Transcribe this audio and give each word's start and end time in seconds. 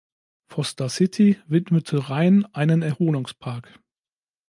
Foster 0.47 0.89
City 0.89 1.37
widmete 1.45 2.09
Ryan 2.09 2.45
einen 2.55 2.81
Erholungspark. 2.81 3.79